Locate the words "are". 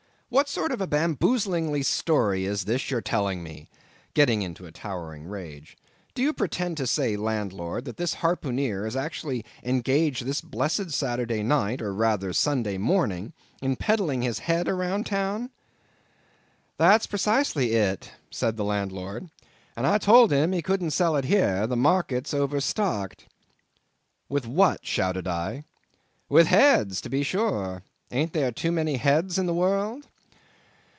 2.95-3.01